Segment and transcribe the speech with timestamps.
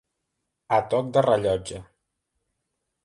[0.77, 1.83] A toc de rellotge.